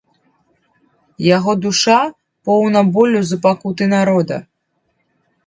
Яго 1.37 1.51
душа 1.65 1.99
поўна 2.49 2.79
болю 2.97 3.21
за 3.33 3.37
пакуты 3.45 3.83
народа. 3.95 4.37